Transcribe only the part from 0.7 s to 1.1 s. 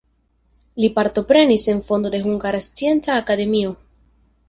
Li